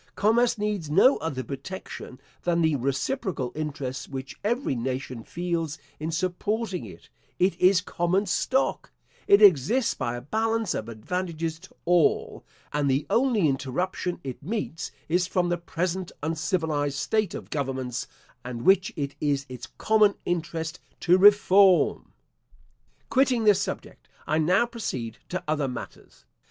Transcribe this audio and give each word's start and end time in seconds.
Commerce 0.15 0.57
needs 0.57 0.89
no 0.89 1.17
other 1.17 1.43
protection 1.43 2.19
than 2.41 2.63
the 2.63 2.75
reciprocal 2.75 3.51
interest 3.53 4.09
which 4.09 4.35
every 4.43 4.73
nation 4.73 5.23
feels 5.23 5.77
in 5.99 6.09
supporting 6.09 6.85
it 6.85 7.09
it 7.37 7.55
is 7.61 7.81
common 7.81 8.25
stock 8.25 8.91
it 9.27 9.43
exists 9.43 9.93
by 9.93 10.15
a 10.15 10.21
balance 10.21 10.73
of 10.73 10.89
advantages 10.89 11.59
to 11.59 11.75
all; 11.85 12.43
and 12.73 12.89
the 12.89 13.05
only 13.11 13.47
interruption 13.47 14.19
it 14.23 14.41
meets, 14.41 14.91
is 15.07 15.27
from 15.27 15.49
the 15.49 15.57
present 15.59 16.11
uncivilised 16.23 16.97
state 16.97 17.35
of 17.35 17.51
governments, 17.51 18.07
and 18.43 18.63
which 18.63 18.91
it 18.95 19.13
is 19.21 19.45
its 19.49 19.67
common 19.77 20.15
interest 20.25 20.79
to 20.99 21.15
reform.* 21.19 22.11
Quitting 23.11 23.43
this 23.43 23.61
subject, 23.61 24.09
I 24.25 24.39
now 24.39 24.65
proceed 24.65 25.19
to 25.29 25.43
other 25.47 25.67
matters. 25.67 26.25